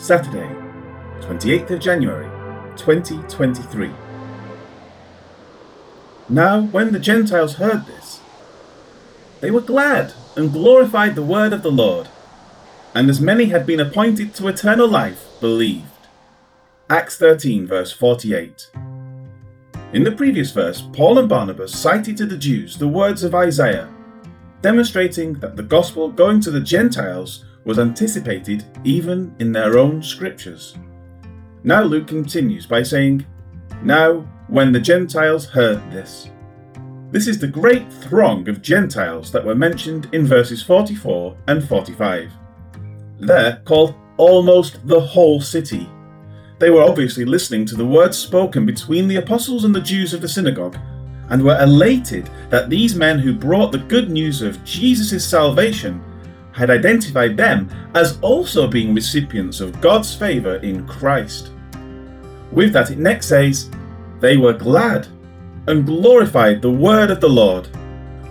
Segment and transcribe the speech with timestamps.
[0.00, 0.48] Saturday,
[1.20, 2.24] 28th of January,
[2.76, 3.90] 2023.
[6.26, 8.20] Now, when the Gentiles heard this,
[9.42, 12.08] they were glad and glorified the word of the Lord,
[12.94, 15.84] and as many had been appointed to eternal life believed.
[16.88, 18.70] Acts 13, verse 48.
[19.92, 23.92] In the previous verse, Paul and Barnabas cited to the Jews the words of Isaiah,
[24.62, 30.76] demonstrating that the gospel going to the Gentiles was anticipated even in their own scriptures.
[31.62, 33.26] Now Luke continues by saying,
[33.82, 36.30] Now, when the Gentiles heard this.
[37.10, 42.32] This is the great throng of Gentiles that were mentioned in verses 44 and 45.
[43.18, 45.88] They're called almost the whole city.
[46.58, 50.20] They were obviously listening to the words spoken between the apostles and the Jews of
[50.20, 50.76] the synagogue,
[51.30, 56.02] and were elated that these men who brought the good news of Jesus' salvation
[56.60, 61.52] had identified them as also being recipients of God's favour in Christ.
[62.52, 63.70] With that, it next says,
[64.20, 65.08] They were glad
[65.68, 67.66] and glorified the word of the Lord.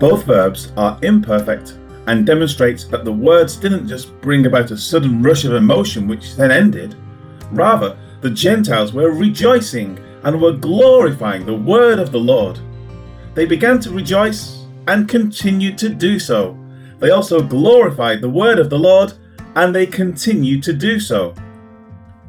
[0.00, 1.78] Both verbs are imperfect
[2.08, 6.34] and demonstrates that the words didn't just bring about a sudden rush of emotion which
[6.34, 6.96] then ended.
[7.52, 12.58] Rather, the Gentiles were rejoicing and were glorifying the word of the Lord.
[13.34, 16.58] They began to rejoice and continued to do so
[16.98, 19.12] they also glorified the word of the Lord,
[19.54, 21.34] and they continued to do so.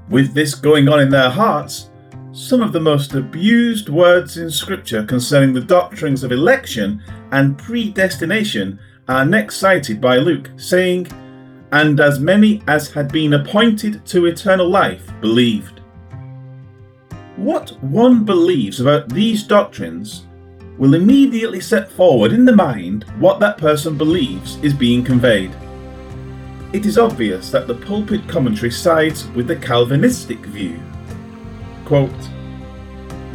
[0.10, 1.90] With this going on in their hearts,
[2.32, 7.02] some of the most abused words in Scripture concerning the doctrines of election
[7.32, 11.08] and predestination are next cited by Luke, saying,
[11.72, 15.82] And as many as had been appointed to eternal life believed.
[17.38, 20.28] What one believes about these doctrines
[20.78, 25.56] will immediately set forward in the mind what that person believes is being conveyed.
[26.74, 30.82] It is obvious that the pulpit commentary sides with the Calvinistic view.
[31.86, 32.12] Quote,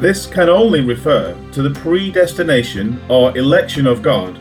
[0.02, 4.36] this can only refer to the predestination or election of God,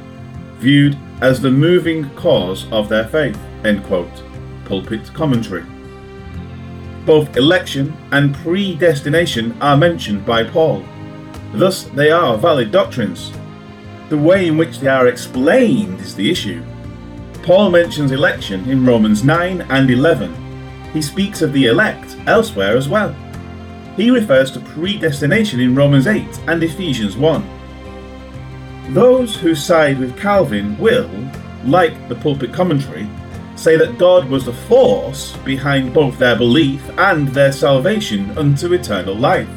[0.57, 3.38] viewed as the moving cause of their faith.
[3.63, 4.23] End quote.
[4.66, 5.63] Pulpit commentary.
[7.06, 10.84] Both election and predestination are mentioned by Paul.
[11.53, 13.31] Thus, they are valid doctrines.
[14.09, 16.63] The way in which they are explained is the issue.
[17.44, 20.35] Paul mentions election in Romans 9 and 11.
[20.94, 23.16] He speaks of the elect elsewhere as well.
[23.95, 28.94] He refers to predestination in Romans 8 and Ephesians 1.
[28.94, 31.09] Those who side with Calvin will,
[31.66, 33.09] like the pulpit commentary,
[33.56, 39.16] say that God was the force behind both their belief and their salvation unto eternal
[39.16, 39.47] life.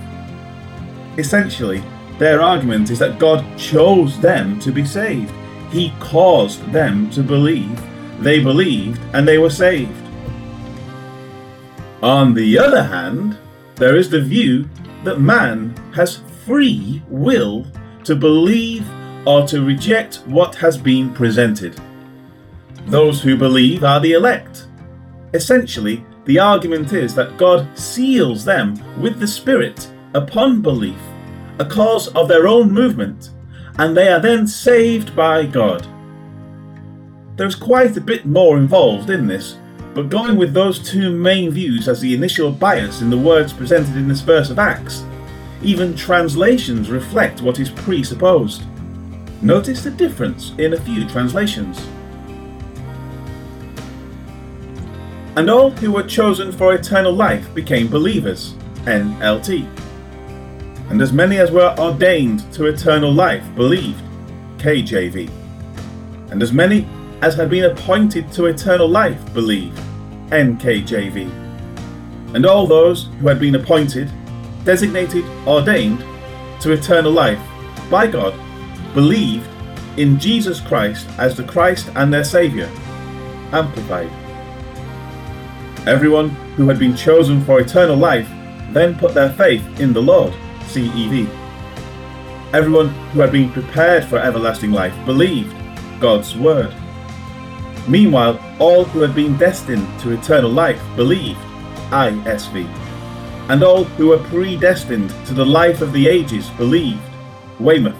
[1.17, 1.83] Essentially,
[2.19, 5.33] their argument is that God chose them to be saved.
[5.71, 7.81] He caused them to believe.
[8.21, 9.93] They believed and they were saved.
[12.03, 13.39] On the other hand,
[13.77, 14.69] there is the view
[15.05, 17.67] that man has free will
[18.05, 18.89] to believe
[19.27, 21.81] or to reject what has been presented.
[22.87, 24.69] Those who believe are the elect.
[25.33, 30.99] Essentially, the argument is that God seals them with the Spirit upon belief
[31.59, 33.31] a cause of their own movement,
[33.79, 35.87] and they are then saved by God.
[37.37, 39.57] There's quite a bit more involved in this,
[39.95, 43.97] but going with those two main views as the initial bias in the words presented
[43.97, 45.05] in this verse of Acts,
[45.63, 48.63] even translations reflect what is presupposed.
[49.43, 51.87] Notice the difference in a few translations.
[55.37, 58.55] And all who were chosen for eternal life became believers.
[58.85, 59.84] NLT
[60.91, 64.03] and as many as were ordained to eternal life believed.
[64.59, 65.31] KJV.
[66.31, 66.87] And as many
[67.23, 69.79] as had been appointed to eternal life believed.
[70.29, 71.31] NKJV.
[72.35, 74.11] And all those who had been appointed,
[74.65, 76.05] designated, ordained
[76.61, 77.41] to eternal life
[77.91, 78.35] by God
[78.95, 79.49] believed
[79.97, 82.69] in Jesus Christ as the Christ and their Saviour.
[83.53, 84.11] Amplified.
[85.87, 88.29] Everyone who had been chosen for eternal life
[88.73, 90.35] then put their faith in the Lord
[90.69, 91.29] CEV.
[92.53, 95.55] Everyone who had been prepared for everlasting life believed
[96.01, 96.75] God's word.
[97.89, 101.41] Meanwhile, all who had been destined to eternal life believed
[101.91, 102.67] ISV.
[103.49, 107.03] And all who were predestined to the life of the ages believed
[107.61, 107.97] Weymouth.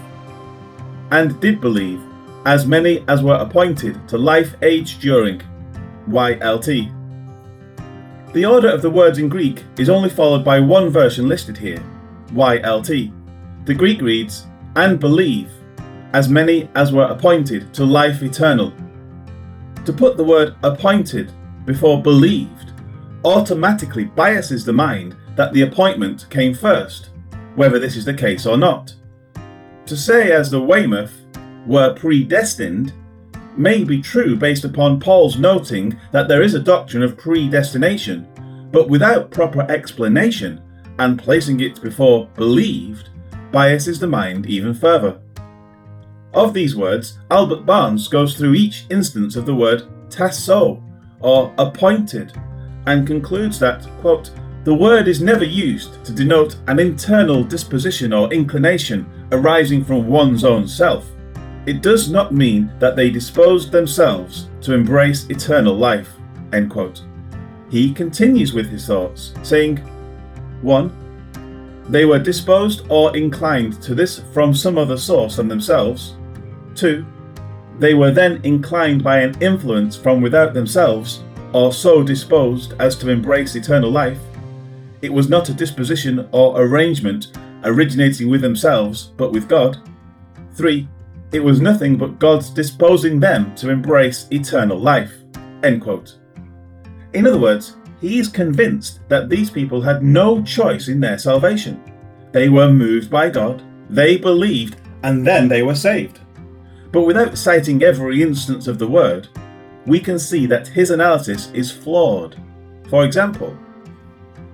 [1.11, 2.01] And did believe
[2.47, 5.43] as many as were appointed to life age during
[6.09, 6.93] YLT.
[8.33, 11.83] The order of the words in Greek is only followed by one version listed here,
[12.29, 13.13] YLT.
[13.67, 15.51] The Greek reads, and believe,
[16.13, 18.73] as many as were appointed to life eternal.
[19.85, 21.33] To put the word appointed
[21.65, 22.73] before believed
[23.25, 27.11] automatically biases the mind that the appointment came first,
[27.55, 28.95] whether this is the case or not.
[29.87, 31.13] To say, as the Weymouth,
[31.67, 32.93] were predestined
[33.57, 38.27] may be true based upon Paul's noting that there is a doctrine of predestination,
[38.73, 40.61] but without proper explanation
[40.99, 43.11] and placing it before believed
[43.53, 45.21] biases the mind even further.
[46.33, 50.83] Of these words, Albert Barnes goes through each instance of the word tasso,
[51.21, 52.33] or appointed,
[52.87, 54.31] and concludes that, quote,
[54.65, 60.45] the word is never used to denote an internal disposition or inclination arising from one's
[60.45, 61.11] own self.
[61.67, 66.11] It does not mean that they disposed themselves to embrace eternal life.
[66.53, 67.03] End quote.
[67.71, 69.79] He continues with his thoughts, saying
[70.65, 71.85] 1.
[71.89, 76.17] They were disposed or inclined to this from some other source than themselves.
[76.77, 77.05] 2.
[77.79, 81.23] They were then inclined by an influence from without themselves,
[81.53, 84.19] or so disposed as to embrace eternal life.
[85.03, 89.79] It was not a disposition or arrangement originating with themselves, but with God.
[90.55, 90.89] 3.
[91.33, 95.13] It was nothing but God's disposing them to embrace eternal life.
[95.63, 96.17] End quote.
[97.13, 101.83] In other words, he is convinced that these people had no choice in their salvation.
[102.33, 106.21] They were moved by God, they believed, and then they were saved.
[106.93, 109.29] But without citing every instance of the word,
[109.87, 112.37] we can see that his analysis is flawed.
[112.91, 113.57] For example,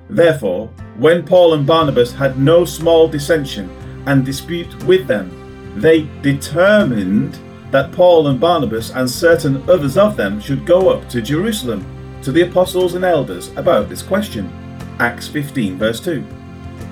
[0.08, 3.68] Therefore, when Paul and Barnabas had no small dissension
[4.06, 5.28] and dispute with them,
[5.76, 7.38] they determined
[7.72, 11.84] that Paul and Barnabas and certain others of them should go up to Jerusalem
[12.22, 14.50] to the apostles and elders about this question.
[14.98, 16.24] Acts 15, verse 2.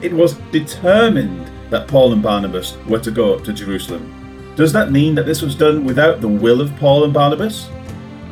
[0.00, 4.54] It was determined that Paul and Barnabas were to go up to Jerusalem.
[4.56, 7.69] Does that mean that this was done without the will of Paul and Barnabas?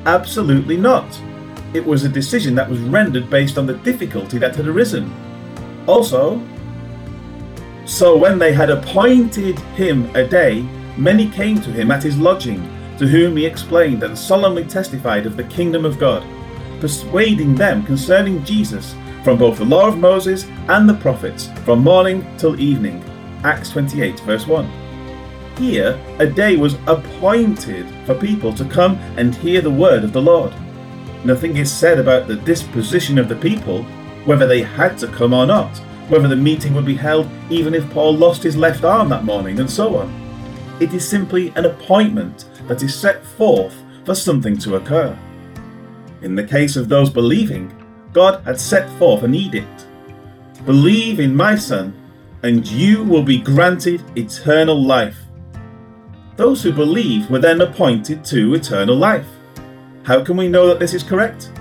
[0.07, 1.21] Absolutely not.
[1.75, 5.13] It was a decision that was rendered based on the difficulty that had arisen.
[5.87, 6.43] Also,
[7.85, 10.63] so when they had appointed him a day,
[10.97, 12.63] many came to him at his lodging,
[12.99, 16.25] to whom he explained and solemnly testified of the kingdom of God,
[16.81, 18.95] persuading them concerning Jesus
[19.25, 23.03] from both the law of Moses and the prophets, from morning till evening.
[23.45, 24.71] Acts 28, verse 1.
[25.59, 30.23] Here, a day was appointed for people to come and hear the word of the
[30.23, 30.53] Lord.
[31.25, 33.83] Nothing is said about the disposition of the people,
[34.27, 37.89] whether they had to come or not whether the meeting would be held even if
[37.91, 40.77] Paul lost his left arm that morning, and so on.
[40.81, 43.75] It is simply an appointment that is set forth
[44.05, 45.19] for something to occur.
[46.23, 47.73] In the case of those believing,
[48.13, 49.87] God had set forth an edict
[50.67, 51.95] Believe in my Son,
[52.43, 55.17] and you will be granted eternal life.
[56.35, 59.29] Those who believe were then appointed to eternal life.
[60.03, 61.53] How can we know that this is correct?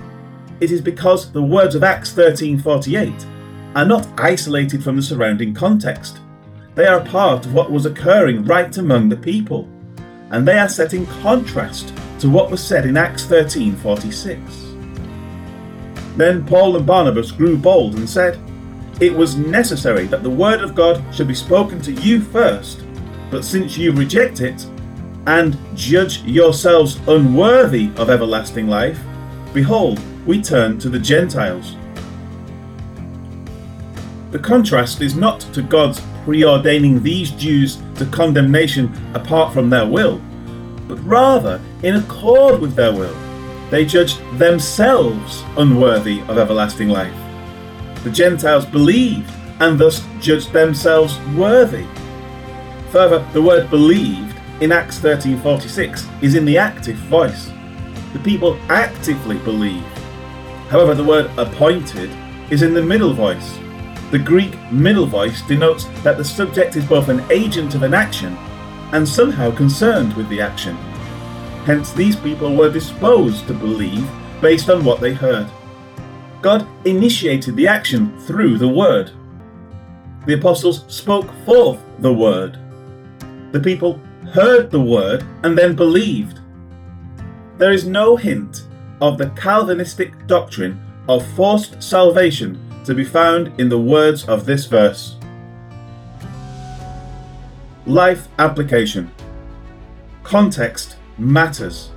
[0.58, 3.26] It is because the words of Acts 13:48
[3.76, 6.18] are not isolated from the surrounding context.
[6.74, 9.68] They are part of what was occurring right among the people,
[10.32, 11.92] and they are set in contrast
[12.26, 14.40] to what was said in Acts 13:46.
[16.16, 18.36] Then Paul and Barnabas grew bold and said,
[18.98, 22.82] It was necessary that the word of God should be spoken to you first,
[23.30, 24.66] but since you reject it,
[25.28, 28.98] and judge yourselves unworthy of everlasting life,
[29.54, 31.76] behold, we turn to the Gentiles.
[34.32, 40.20] The contrast is not to God's preordaining these Jews to condemnation apart from their will,
[40.88, 43.16] but rather in accord with their will.
[43.70, 47.14] They judged themselves unworthy of everlasting life.
[48.04, 51.86] The Gentiles believed and thus judged themselves worthy.
[52.90, 57.50] Further, the word believed in Acts 13:46 is in the active voice.
[58.12, 59.84] The people actively believe.
[60.68, 62.10] However, the word appointed
[62.50, 63.58] is in the middle voice.
[64.12, 68.36] The Greek middle voice denotes that the subject is both an agent of an action
[68.92, 70.76] and somehow concerned with the action.
[71.64, 74.08] Hence, these people were disposed to believe
[74.40, 75.48] based on what they heard.
[76.42, 79.10] God initiated the action through the Word.
[80.26, 82.58] The apostles spoke forth the Word.
[83.52, 84.00] The people
[84.32, 86.40] heard the Word and then believed.
[87.58, 88.64] There is no hint
[89.00, 94.66] of the Calvinistic doctrine of forced salvation to be found in the words of this
[94.66, 95.16] verse.
[97.86, 99.12] Life application.
[100.24, 101.92] Context matters.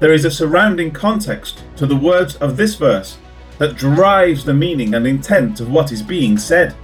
[0.00, 3.18] There is a surrounding context to the words of this verse
[3.58, 6.74] that drives the meaning and intent of what is being said.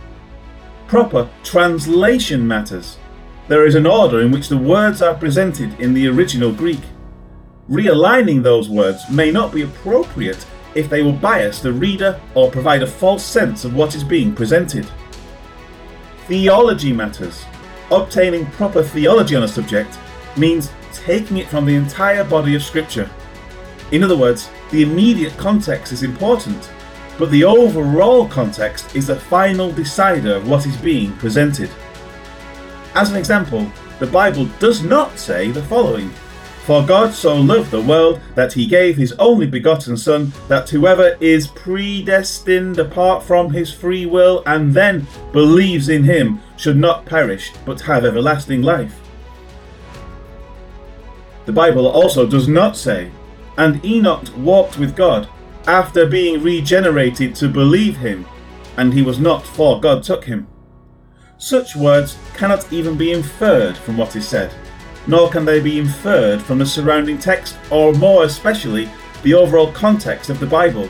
[0.88, 2.98] Proper translation matters.
[3.48, 6.82] There is an order in which the words are presented in the original Greek.
[7.70, 12.82] Realigning those words may not be appropriate if they will bias the reader or provide
[12.82, 14.86] a false sense of what is being presented.
[16.26, 17.46] Theology matters.
[17.90, 19.98] Obtaining proper theology on a subject
[20.36, 23.10] means taking it from the entire body of Scripture.
[23.90, 26.70] In other words, the immediate context is important,
[27.18, 31.70] but the overall context is the final decider of what is being presented.
[32.94, 36.12] As an example, the Bible does not say the following
[36.64, 41.16] For God so loved the world that he gave his only begotten Son, that whoever
[41.20, 47.52] is predestined apart from his free will and then believes in him should not perish
[47.64, 48.94] but have everlasting life.
[51.46, 53.10] The Bible also does not say,
[53.56, 55.28] And Enoch walked with God
[55.66, 58.26] after being regenerated to believe him,
[58.76, 60.46] and he was not, for God took him.
[61.38, 64.52] Such words cannot even be inferred from what is said,
[65.06, 68.88] nor can they be inferred from the surrounding text, or more especially,
[69.22, 70.88] the overall context of the Bible.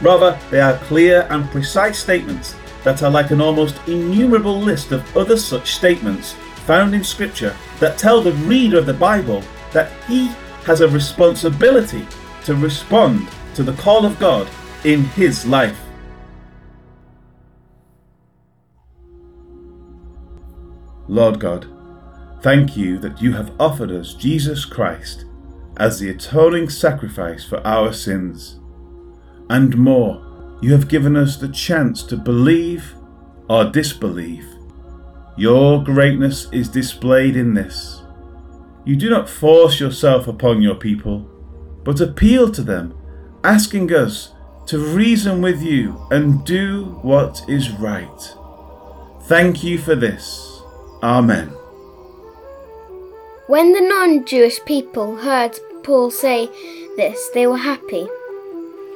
[0.00, 5.16] Rather, they are clear and precise statements that are like an almost innumerable list of
[5.16, 6.32] other such statements
[6.66, 10.28] found in Scripture that tell the reader of the Bible that he
[10.64, 12.06] has a responsibility
[12.44, 14.48] to respond to the call of God
[14.84, 15.78] in his life.
[21.08, 21.66] Lord God,
[22.42, 25.24] thank you that you have offered us Jesus Christ
[25.76, 28.58] as the atoning sacrifice for our sins.
[29.48, 32.94] And more, you have given us the chance to believe
[33.48, 34.46] or disbelieve.
[35.36, 38.02] Your greatness is displayed in this.
[38.84, 41.20] You do not force yourself upon your people,
[41.84, 42.94] but appeal to them,
[43.44, 44.32] asking us
[44.66, 48.34] to reason with you and do what is right.
[49.22, 50.60] Thank you for this.
[51.02, 51.52] Amen.
[53.52, 56.46] When the non Jewish people heard Paul say
[56.96, 58.08] this, they were happy.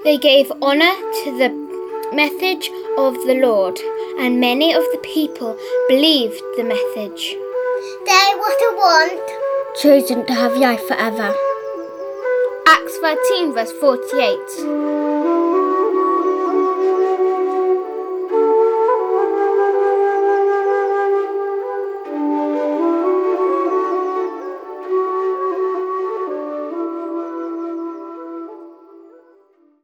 [0.02, 0.94] They gave honour
[1.24, 1.50] to the
[2.14, 3.78] message of the Lord,
[4.18, 5.58] and many of the people
[5.90, 7.36] believed the message.
[8.06, 9.76] They what I want.
[9.82, 11.34] Chosen to have life forever.
[12.66, 15.05] Acts 13, verse 48.